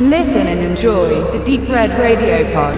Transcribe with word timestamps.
Listen 0.00 0.46
and 0.46 0.60
enjoy 0.60 1.08
the 1.32 1.44
Deep 1.44 1.68
Red 1.68 1.90
Radio 1.98 2.44
Pod. 2.54 2.76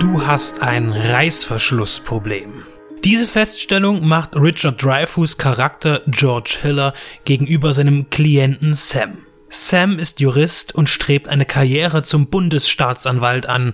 Du 0.00 0.26
hast 0.26 0.60
ein 0.60 0.92
Reißverschlussproblem. 0.92 2.64
Diese 3.04 3.28
Feststellung 3.28 4.08
macht 4.08 4.34
Richard 4.34 4.82
Dreyfuss 4.82 5.38
Charakter 5.38 6.02
George 6.08 6.58
Hiller 6.62 6.94
gegenüber 7.24 7.72
seinem 7.72 8.10
Klienten 8.10 8.74
Sam. 8.74 9.27
Sam 9.50 9.98
ist 9.98 10.20
Jurist 10.20 10.74
und 10.74 10.90
strebt 10.90 11.28
eine 11.28 11.46
Karriere 11.46 12.02
zum 12.02 12.26
Bundesstaatsanwalt 12.26 13.46
an. 13.46 13.72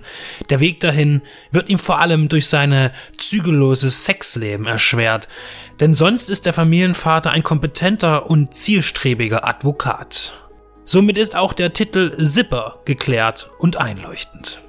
Der 0.49 0.61
Weg 0.61 0.79
dahin 0.79 1.21
wird 1.51 1.69
ihm 1.69 1.79
vor 1.79 1.99
allem 1.99 2.29
durch 2.29 2.47
seine 2.47 2.93
zügellose 3.17 3.89
Sexleben 3.89 4.67
erschwert, 4.67 5.27
denn 5.81 5.93
sonst 5.93 6.29
ist 6.29 6.45
der 6.45 6.53
Familienvater 6.53 7.31
ein 7.31 7.43
kompetenter 7.43 8.29
und 8.29 8.53
zielstrebiger 8.53 9.45
Advokat. 9.45 10.39
Somit 10.85 11.17
ist 11.17 11.35
auch 11.35 11.51
der 11.51 11.73
Titel 11.73 12.15
Zipper 12.25 12.79
geklärt 12.85 13.49
und 13.59 13.77
einleuchtend. 13.77 14.61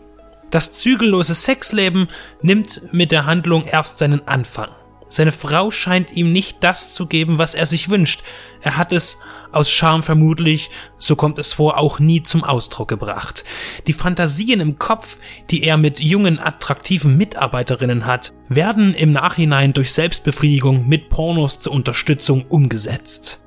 Das 0.50 0.72
zügellose 0.72 1.34
Sexleben 1.34 2.08
nimmt 2.42 2.92
mit 2.92 3.12
der 3.12 3.26
Handlung 3.26 3.64
erst 3.66 3.98
seinen 3.98 4.26
Anfang. 4.26 4.70
Seine 5.08 5.32
Frau 5.32 5.70
scheint 5.70 6.16
ihm 6.16 6.32
nicht 6.32 6.64
das 6.64 6.90
zu 6.90 7.06
geben, 7.06 7.38
was 7.38 7.54
er 7.54 7.66
sich 7.66 7.90
wünscht. 7.90 8.24
Er 8.60 8.76
hat 8.76 8.92
es 8.92 9.18
aus 9.52 9.70
Scham 9.70 10.02
vermutlich, 10.02 10.70
so 10.98 11.16
kommt 11.16 11.38
es 11.38 11.52
vor, 11.52 11.78
auch 11.78 11.98
nie 11.98 12.22
zum 12.22 12.44
Ausdruck 12.44 12.88
gebracht. 12.88 13.44
Die 13.86 13.92
Fantasien 13.92 14.60
im 14.60 14.78
Kopf, 14.78 15.18
die 15.50 15.62
er 15.62 15.76
mit 15.76 16.00
jungen, 16.00 16.38
attraktiven 16.38 17.16
Mitarbeiterinnen 17.16 18.06
hat, 18.06 18.32
werden 18.48 18.94
im 18.94 19.12
Nachhinein 19.12 19.72
durch 19.72 19.92
Selbstbefriedigung 19.92 20.88
mit 20.88 21.08
Pornos 21.08 21.60
zur 21.60 21.72
Unterstützung 21.72 22.44
umgesetzt. 22.48 23.42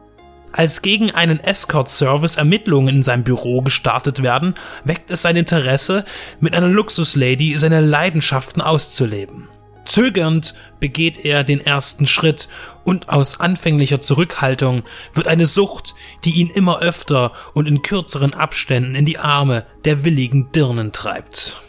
Als 0.51 0.81
gegen 0.81 1.11
einen 1.11 1.39
Escort-Service 1.39 2.35
Ermittlungen 2.35 2.95
in 2.95 3.03
seinem 3.03 3.23
Büro 3.23 3.61
gestartet 3.61 4.23
werden, 4.23 4.55
weckt 4.83 5.11
es 5.11 5.21
sein 5.21 5.35
Interesse, 5.35 6.05
mit 6.39 6.55
einer 6.55 6.67
Luxuslady 6.67 7.57
seine 7.57 7.81
Leidenschaften 7.81 8.61
auszuleben. 8.61 9.47
Zögernd 9.89 10.53
begeht 10.79 11.25
er 11.25 11.43
den 11.43 11.59
ersten 11.59 12.05
Schritt 12.05 12.47
und 12.83 13.09
aus 13.09 13.39
anfänglicher 13.39 14.01
Zurückhaltung 14.01 14.83
wird 15.13 15.27
eine 15.27 15.47
Sucht, 15.47 15.95
die 16.23 16.35
ihn 16.35 16.51
immer 16.51 16.79
öfter 16.79 17.31
und 17.55 17.67
in 17.67 17.81
kürzeren 17.81 18.35
Abständen 18.35 18.93
in 18.93 19.05
die 19.05 19.17
Arme 19.17 19.65
der 19.85 20.03
willigen 20.03 20.51
Dirnen 20.51 20.91
treibt. 20.91 21.63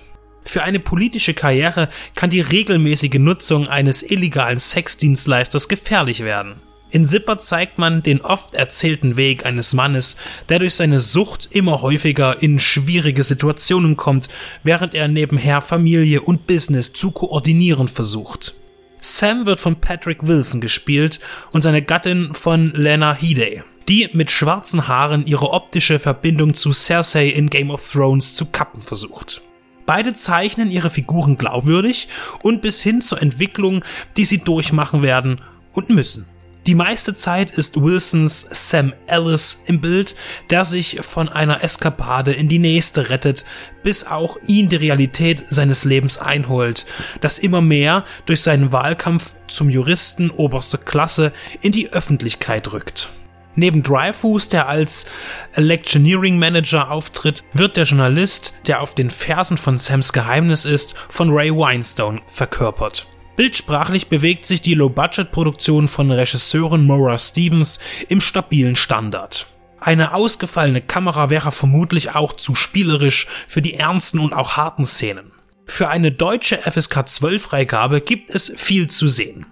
Für 0.45 0.63
eine 0.63 0.81
politische 0.81 1.33
Karriere 1.33 1.89
kann 2.15 2.29
die 2.29 2.43
regelmäßige 2.43 3.19
Nutzung 3.19 3.69
eines 3.69 4.03
illegalen 4.03 4.59
Sexdienstleisters 4.59 5.69
gefährlich 5.69 6.23
werden. 6.23 6.61
In 6.93 7.07
Zipper 7.07 7.39
zeigt 7.39 7.79
man 7.79 8.03
den 8.03 8.21
oft 8.21 8.57
erzählten 8.57 9.17
Weg 9.17 9.47
eines 9.47 9.75
Mannes, 9.75 10.17
der 10.49 10.59
durch 10.59 10.75
seine 10.75 10.99
Sucht 10.99 11.49
immer 11.53 11.83
häufiger 11.83 12.43
in 12.43 12.59
schwierige 12.59 13.23
Situationen 13.23 13.97
kommt, 13.97 14.29
während 14.65 14.95
er 14.95 15.07
nebenher 15.07 15.61
Familie 15.61 16.21
und 16.21 16.49
Business 16.49 16.93
zu 16.93 17.13
koordinieren 17.13 17.87
versucht. 17.87 18.57
Sam 19.01 19.47
wird 19.47 19.61
von 19.61 19.81
Patrick 19.81 20.27
Wilson 20.27 20.61
gespielt 20.61 21.21
und 21.53 21.63
seine 21.63 21.83
Gattin 21.83 22.35
von 22.35 22.73
Lena 22.75 23.15
Headey, 23.15 23.63
die 23.89 24.09
mit 24.13 24.33
schwarzen 24.33 24.89
Haaren 24.89 25.27
ihre 25.27 25.51
optische 25.53 26.01
Verbindung 26.01 26.55
zu 26.55 26.73
Cersei 26.73 27.29
in 27.29 27.49
Game 27.51 27.71
of 27.71 27.89
Thrones 27.93 28.35
zu 28.35 28.47
kappen 28.47 28.83
versucht. 28.83 29.43
Beide 29.87 30.13
zeichnen 30.15 30.71
ihre 30.71 30.91
Figuren 30.91 31.39
glaubwürdig 31.39 32.09
und 32.43 32.63
bis 32.63 32.83
hin 32.83 33.01
zur 33.01 33.23
Entwicklung, 33.23 33.85
die 34.17 34.25
sie 34.25 34.39
durchmachen 34.39 35.03
werden 35.03 35.41
und 35.73 35.89
müssen. 35.91 36.27
Die 36.67 36.75
meiste 36.75 37.15
Zeit 37.15 37.51
ist 37.51 37.81
Wilsons 37.81 38.47
Sam 38.51 38.93
Ellis 39.07 39.63
im 39.65 39.81
Bild, 39.81 40.15
der 40.51 40.67
sich 40.67 40.99
von 41.01 41.31
einer 41.31 41.65
Eskapade 41.65 42.33
in 42.33 42.49
die 42.49 42.59
nächste 42.59 43.09
rettet, 43.09 43.47
bis 43.83 44.07
auch 44.07 44.37
ihn 44.47 44.69
die 44.69 44.77
Realität 44.77 45.43
seines 45.49 45.85
Lebens 45.85 46.19
einholt, 46.19 46.85
das 47.23 47.39
immer 47.39 47.63
mehr 47.63 48.05
durch 48.27 48.43
seinen 48.43 48.73
Wahlkampf 48.73 49.35
zum 49.47 49.71
Juristen 49.71 50.31
oberster 50.31 50.77
Klasse 50.77 51.33
in 51.63 51.73
die 51.73 51.93
Öffentlichkeit 51.95 52.71
rückt. 52.73 53.09
Neben 53.55 53.83
Dreyfus, 53.83 54.49
der 54.49 54.69
als 54.69 55.07
Electioneering 55.55 56.39
Manager 56.39 56.91
auftritt, 56.91 57.43
wird 57.55 57.79
der 57.79 57.85
Journalist, 57.85 58.55
der 58.67 58.81
auf 58.83 58.95
den 58.95 59.11
Fersen 59.11 59.57
von 59.57 59.79
Sams 59.79 60.13
Geheimnis 60.13 60.67
ist, 60.67 60.95
von 61.09 61.31
Ray 61.31 61.51
Winestone 61.51 62.21
verkörpert. 62.27 63.09
Bildsprachlich 63.37 64.09
bewegt 64.09 64.45
sich 64.45 64.61
die 64.61 64.75
Low-Budget-Produktion 64.75 65.89
von 65.89 66.11
Regisseurin 66.11 66.87
Maura 66.87 67.17
Stevens 67.17 67.79
im 68.09 68.21
stabilen 68.21 68.77
Standard. 68.77 69.47
Eine 69.81 70.13
ausgefallene 70.13 70.83
Kamera 70.83 71.31
wäre 71.31 71.53
vermutlich 71.53 72.15
auch 72.15 72.35
zu 72.35 72.55
spielerisch 72.55 73.27
für 73.49 73.63
die 73.63 73.75
ernsten 73.75 74.19
und 74.19 74.35
auch 74.35 74.59
harten 74.59 74.85
Szenen. 74.85 75.33
Für 75.71 75.89
eine 75.89 76.11
deutsche 76.11 76.59
FSK 76.59 77.09
12 77.09 77.43
Freigabe 77.43 78.01
gibt 78.01 78.35
es 78.35 78.53
viel 78.57 78.89
zu 78.89 79.07
sehen. 79.07 79.47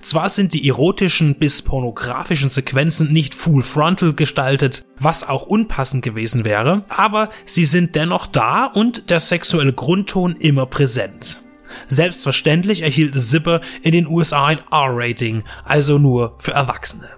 Zwar 0.00 0.28
sind 0.28 0.54
die 0.54 0.68
erotischen 0.68 1.34
bis 1.34 1.62
pornografischen 1.62 2.48
Sequenzen 2.48 3.12
nicht 3.12 3.34
full 3.34 3.62
frontal 3.62 4.14
gestaltet, 4.14 4.86
was 5.00 5.28
auch 5.28 5.46
unpassend 5.46 6.02
gewesen 6.04 6.44
wäre, 6.44 6.84
aber 6.88 7.28
sie 7.44 7.66
sind 7.66 7.96
dennoch 7.96 8.26
da 8.26 8.66
und 8.66 9.10
der 9.10 9.18
sexuelle 9.18 9.72
Grundton 9.72 10.36
immer 10.36 10.64
präsent. 10.64 11.43
Selbstverständlich 11.86 12.82
erhielt 12.82 13.20
Zipper 13.20 13.60
in 13.82 13.92
den 13.92 14.06
USA 14.06 14.46
ein 14.46 14.58
R-Rating, 14.70 15.44
also 15.64 15.98
nur 15.98 16.34
für 16.38 16.52
Erwachsene. 16.52 17.08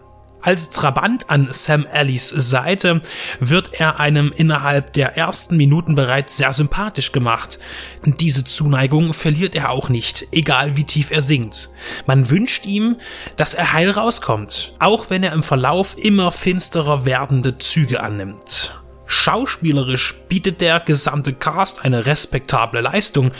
Als 0.47 0.71
Trabant 0.71 1.29
an 1.29 1.49
Sam 1.51 1.89
Allys 1.91 2.29
Seite 2.29 3.01
wird 3.41 3.81
er 3.81 3.99
einem 3.99 4.33
innerhalb 4.37 4.93
der 4.93 5.17
ersten 5.17 5.57
Minuten 5.57 5.97
bereits 5.97 6.37
sehr 6.37 6.53
sympathisch 6.53 7.11
gemacht. 7.11 7.59
Diese 8.05 8.45
Zuneigung 8.45 9.13
verliert 9.13 9.57
er 9.57 9.71
auch 9.71 9.89
nicht, 9.89 10.29
egal 10.31 10.77
wie 10.77 10.85
tief 10.85 11.11
er 11.11 11.21
singt. 11.21 11.71
Man 12.07 12.31
wünscht 12.31 12.65
ihm, 12.65 12.95
dass 13.35 13.55
er 13.55 13.73
heil 13.73 13.91
rauskommt, 13.91 14.77
auch 14.79 15.11
wenn 15.11 15.25
er 15.25 15.33
im 15.33 15.43
Verlauf 15.43 15.97
immer 15.99 16.31
finsterer 16.31 17.05
werdende 17.05 17.59
Züge 17.59 18.01
annimmt. 18.01 18.79
Schauspielerisch 19.07 20.15
bietet 20.29 20.61
der 20.61 20.81
gesamte 20.81 21.33
Cast 21.33 21.85
eine 21.85 22.07
respektable 22.07 22.81
Leistung. 22.81 23.31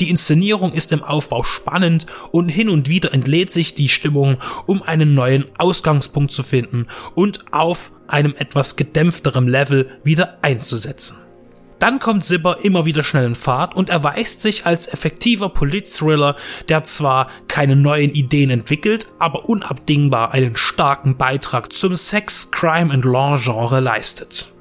Die 0.00 0.08
Inszenierung 0.08 0.72
ist 0.72 0.90
im 0.90 1.02
Aufbau 1.04 1.42
spannend 1.42 2.06
und 2.30 2.48
hin 2.48 2.70
und 2.70 2.88
wieder 2.88 3.12
entlädt 3.12 3.50
sich 3.50 3.74
die 3.74 3.90
Stimmung, 3.90 4.38
um 4.66 4.82
einen 4.82 5.14
neuen 5.14 5.44
Ausgangspunkt 5.58 6.32
zu 6.32 6.42
finden 6.42 6.86
und 7.14 7.52
auf 7.52 7.92
einem 8.08 8.34
etwas 8.38 8.76
gedämpfterem 8.76 9.48
Level 9.48 9.90
wieder 10.02 10.38
einzusetzen. 10.42 11.18
Dann 11.82 11.98
kommt 11.98 12.22
Zipper 12.22 12.58
immer 12.62 12.84
wieder 12.84 13.02
schnell 13.02 13.26
in 13.26 13.34
Fahrt 13.34 13.74
und 13.74 13.90
erweist 13.90 14.40
sich 14.40 14.66
als 14.66 14.86
effektiver 14.86 15.48
Polit-Thriller, 15.48 16.36
der 16.68 16.84
zwar 16.84 17.28
keine 17.48 17.74
neuen 17.74 18.12
Ideen 18.12 18.50
entwickelt, 18.50 19.08
aber 19.18 19.48
unabdingbar 19.48 20.30
einen 20.30 20.56
starken 20.56 21.16
Beitrag 21.16 21.72
zum 21.72 21.96
Sex, 21.96 22.52
Crime 22.52 22.92
and 22.92 23.04
Law 23.04 23.36
Genre 23.36 23.80
leistet. 23.80 24.52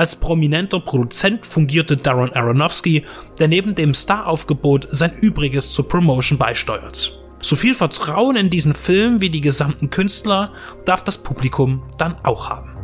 Als 0.00 0.16
prominenter 0.16 0.80
Produzent 0.80 1.44
fungierte 1.44 1.94
Darren 1.94 2.32
Aronofsky, 2.32 3.04
der 3.38 3.48
neben 3.48 3.74
dem 3.74 3.92
Staraufgebot 3.92 4.88
sein 4.90 5.12
Übriges 5.12 5.74
zur 5.74 5.90
Promotion 5.90 6.38
beisteuert. 6.38 7.20
So 7.42 7.54
viel 7.54 7.74
Vertrauen 7.74 8.36
in 8.36 8.48
diesen 8.48 8.72
Film 8.72 9.20
wie 9.20 9.28
die 9.28 9.42
gesamten 9.42 9.90
Künstler 9.90 10.54
darf 10.86 11.04
das 11.04 11.18
Publikum 11.18 11.82
dann 11.98 12.16
auch 12.22 12.48
haben. 12.48 12.79